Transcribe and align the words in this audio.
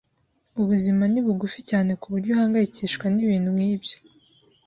Ubuzima 0.61 1.03
ni 1.11 1.19
bugufi 1.25 1.59
cyane 1.69 1.91
kuburyo 2.01 2.29
uhangayikishwa 2.33 3.05
nibintu 3.13 3.49
nkibyo. 3.55 3.95